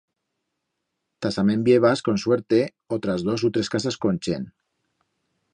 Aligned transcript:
Tasament 1.25 1.67
viebas, 1.67 2.03
con 2.09 2.17
suerte, 2.23 2.63
otras 2.99 3.29
dos 3.29 3.47
u 3.51 3.55
tres 3.59 3.73
casas 3.77 4.03
con 4.07 4.23
chent. 4.29 4.53